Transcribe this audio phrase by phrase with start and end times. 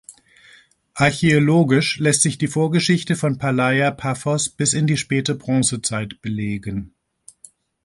[0.95, 6.95] Archäologisch lässt sich die Vorgeschichte von Palaia Paphos bis in die späte Bronzezeit belegen.